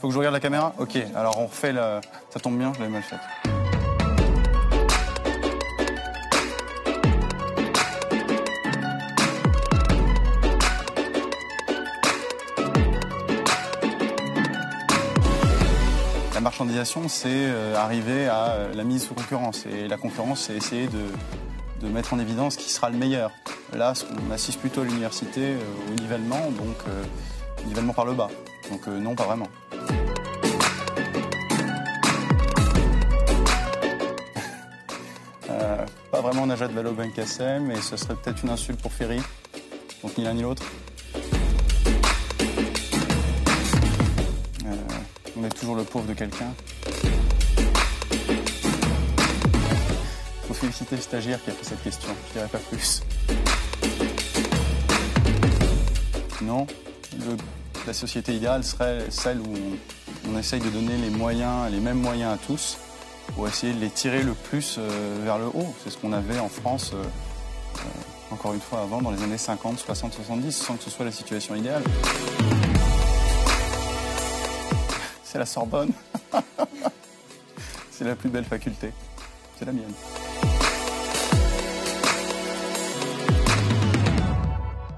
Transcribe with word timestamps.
Faut 0.00 0.06
que 0.06 0.14
je 0.14 0.18
regarde 0.18 0.34
la 0.34 0.40
caméra 0.40 0.74
Ok, 0.78 0.96
alors 1.16 1.38
on 1.38 1.46
refait 1.46 1.72
la... 1.72 2.00
Ça 2.30 2.38
tombe 2.38 2.56
bien, 2.56 2.72
je 2.72 2.78
l'avais 2.78 2.92
mal 2.92 3.02
faite. 3.02 3.18
La 16.32 16.40
marchandisation, 16.40 17.08
c'est 17.08 17.26
euh, 17.28 17.74
arriver 17.74 18.28
à 18.28 18.50
euh, 18.50 18.74
la 18.74 18.84
mise 18.84 19.04
sous 19.04 19.14
concurrence. 19.14 19.66
Et 19.66 19.88
la 19.88 19.96
concurrence, 19.96 20.42
c'est 20.42 20.54
essayer 20.54 20.86
de, 20.86 21.06
de 21.84 21.92
mettre 21.92 22.14
en 22.14 22.20
évidence 22.20 22.56
qui 22.56 22.70
sera 22.70 22.88
le 22.88 22.96
meilleur. 22.96 23.32
Là, 23.76 23.94
on 24.28 24.30
assiste 24.30 24.60
plutôt 24.60 24.82
à 24.82 24.84
l'université 24.84 25.40
euh, 25.40 25.90
au 25.90 26.00
nivellement, 26.00 26.52
donc 26.52 26.76
nivellement 27.66 27.94
par 27.94 28.04
le 28.04 28.14
bas. 28.14 28.28
Donc 28.70 28.86
non, 28.86 29.16
pas 29.16 29.24
vraiment. 29.24 29.48
Pas 36.10 36.20
vraiment 36.20 36.46
Najat 36.46 36.68
Vallaud-Belkacem, 36.68 37.64
mais 37.66 37.80
ce 37.80 37.96
serait 37.96 38.14
peut-être 38.14 38.42
une 38.42 38.50
insulte 38.50 38.80
pour 38.80 38.92
Ferry. 38.92 39.20
Donc 40.02 40.16
ni 40.16 40.24
l'un 40.24 40.34
ni 40.34 40.42
l'autre. 40.42 40.62
Euh, 44.64 44.74
on 45.36 45.44
est 45.44 45.50
toujours 45.50 45.76
le 45.76 45.84
pauvre 45.84 46.06
de 46.06 46.14
quelqu'un. 46.14 46.52
faut 50.46 50.54
féliciter 50.54 50.96
le 50.96 51.02
stagiaire 51.02 51.42
qui 51.44 51.50
a 51.50 51.52
fait 51.52 51.64
cette 51.64 51.82
question. 51.82 52.08
Je 52.28 52.32
dirais 52.32 52.48
pas 52.48 52.58
plus. 52.58 53.02
Non, 56.40 56.66
la 57.86 57.92
société 57.92 58.34
idéale 58.34 58.64
serait 58.64 59.04
celle 59.10 59.40
où 59.40 59.54
on, 60.26 60.32
on 60.32 60.38
essaye 60.38 60.60
de 60.60 60.70
donner 60.70 60.96
les 60.96 61.10
moyens, 61.10 61.70
les 61.70 61.80
mêmes 61.80 62.00
moyens 62.00 62.34
à 62.34 62.38
tous, 62.38 62.78
pour 63.34 63.48
essayer 63.48 63.72
de 63.72 63.80
les 63.80 63.90
tirer 63.90 64.22
le 64.22 64.34
plus 64.34 64.76
euh, 64.78 65.20
vers 65.24 65.38
le 65.38 65.46
haut. 65.46 65.74
C'est 65.82 65.90
ce 65.90 65.98
qu'on 65.98 66.12
avait 66.12 66.38
en 66.38 66.48
France, 66.48 66.92
euh, 66.94 67.02
euh, 67.02 68.34
encore 68.34 68.54
une 68.54 68.60
fois, 68.60 68.80
avant, 68.80 69.02
dans 69.02 69.10
les 69.10 69.22
années 69.22 69.38
50, 69.38 69.78
60, 69.78 70.12
70, 70.14 70.52
sans 70.52 70.76
que 70.76 70.84
ce 70.84 70.90
soit 70.90 71.04
la 71.04 71.12
situation 71.12 71.54
idéale. 71.54 71.82
C'est 75.22 75.38
la 75.38 75.46
Sorbonne. 75.46 75.92
C'est 77.90 78.04
la 78.04 78.14
plus 78.14 78.30
belle 78.30 78.44
faculté. 78.44 78.92
C'est 79.58 79.64
la 79.64 79.72
mienne. 79.72 79.92